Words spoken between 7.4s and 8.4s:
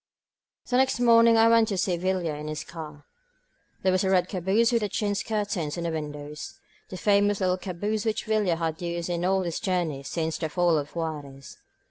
caboose which